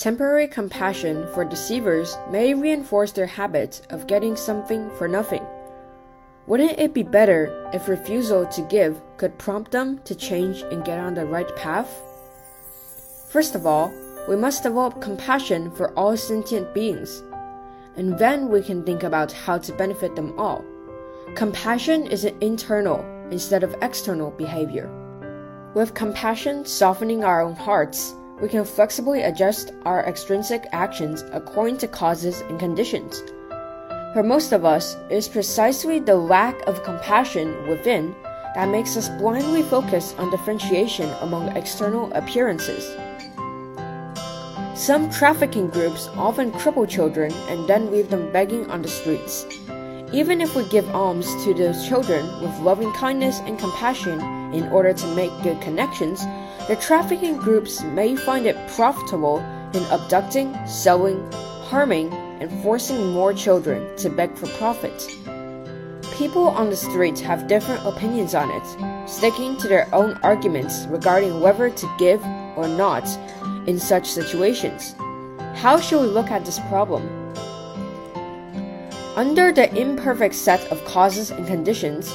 [0.00, 5.44] Temporary compassion for deceivers may reinforce their habit of getting something for nothing.
[6.46, 10.98] Wouldn't it be better if refusal to give could prompt them to change and get
[10.98, 12.00] on the right path?
[13.28, 13.92] First of all,
[14.26, 17.22] we must develop compassion for all sentient beings,
[17.94, 20.64] and then we can think about how to benefit them all.
[21.34, 24.88] Compassion is an internal instead of external behavior.
[25.74, 31.88] With compassion softening our own hearts, we can flexibly adjust our extrinsic actions according to
[31.88, 33.22] causes and conditions.
[34.12, 38.14] For most of us, it is precisely the lack of compassion within
[38.54, 42.84] that makes us blindly focus on differentiation among external appearances.
[44.74, 49.44] Some trafficking groups often cripple children and then leave them begging on the streets.
[50.12, 54.20] Even if we give alms to those children with loving kindness and compassion
[54.52, 56.24] in order to make good connections,
[56.66, 59.38] the trafficking groups may find it profitable
[59.72, 65.08] in abducting, selling, harming, and forcing more children to beg for profit.
[66.16, 71.40] People on the street have different opinions on it, sticking to their own arguments regarding
[71.40, 72.20] whether to give
[72.56, 73.06] or not
[73.68, 74.96] in such situations.
[75.54, 77.19] How should we look at this problem?
[79.16, 82.14] Under the imperfect set of causes and conditions,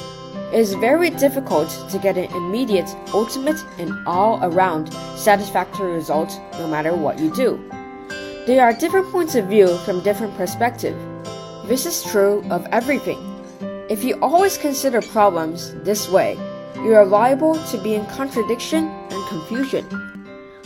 [0.50, 6.66] it is very difficult to get an immediate, ultimate, and all around satisfactory result no
[6.66, 7.62] matter what you do.
[8.46, 10.96] There are different points of view from different perspectives.
[11.66, 13.18] This is true of everything.
[13.90, 16.38] If you always consider problems this way,
[16.76, 19.84] you are liable to be in contradiction and confusion.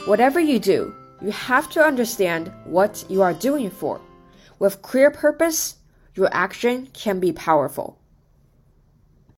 [0.06, 4.00] Whatever you do, you have to understand what you are doing for.
[4.58, 5.76] With clear purpose,
[6.14, 7.99] your action can be powerful.